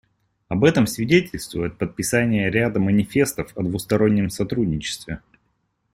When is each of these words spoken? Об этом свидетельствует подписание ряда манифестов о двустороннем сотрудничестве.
Об 0.47 0.63
этом 0.63 0.87
свидетельствует 0.87 1.77
подписание 1.77 2.49
ряда 2.49 2.79
манифестов 2.79 3.55
о 3.55 3.61
двустороннем 3.61 4.31
сотрудничестве. 4.31 5.21